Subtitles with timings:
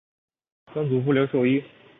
[0.73, 1.63] 曾祖父刘寿一。